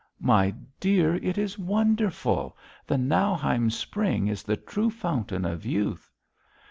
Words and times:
'My 0.19 0.55
dear, 0.79 1.15
it 1.17 1.37
is 1.37 1.59
wonderful! 1.59 2.57
The 2.87 2.97
Nauheim 2.97 3.69
spring 3.69 4.27
is 4.29 4.41
the 4.41 4.57
true 4.57 4.89
fountain 4.89 5.45
of 5.45 5.63
youth.' 5.63 6.11